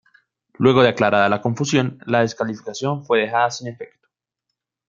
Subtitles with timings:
[0.57, 4.07] Luego de aclarada la confusión, la descalificación fue dejada sin efecto.